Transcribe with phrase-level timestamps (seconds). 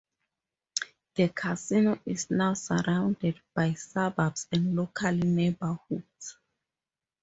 [1.13, 6.37] The casino is now surrounded by suburbs and local neighbourhoods.